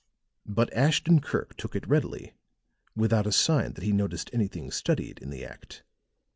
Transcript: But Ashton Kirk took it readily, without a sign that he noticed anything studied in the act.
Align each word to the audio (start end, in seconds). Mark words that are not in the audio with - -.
But 0.47 0.73
Ashton 0.73 1.21
Kirk 1.21 1.55
took 1.57 1.75
it 1.75 1.87
readily, 1.87 2.33
without 2.95 3.27
a 3.27 3.31
sign 3.31 3.73
that 3.73 3.83
he 3.83 3.91
noticed 3.93 4.31
anything 4.33 4.71
studied 4.71 5.19
in 5.19 5.29
the 5.29 5.45
act. 5.45 5.83